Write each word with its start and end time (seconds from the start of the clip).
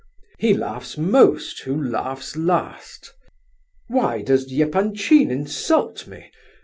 He 0.39 0.55
laughs 0.55 0.97
most, 0.97 1.59
who 1.59 1.79
laughs 1.79 2.35
last. 2.35 3.13
Why 3.87 4.23
does 4.23 4.51
Epanchin 4.51 5.29
insult 5.29 6.07
me? 6.07 6.31